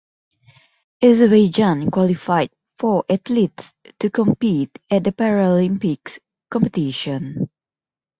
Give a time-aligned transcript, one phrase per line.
[1.03, 6.17] Azerbaijan qualified four athletes to compete at the Paralympics
[6.49, 7.51] competition.